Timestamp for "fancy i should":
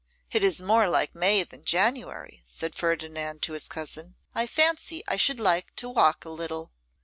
4.47-5.39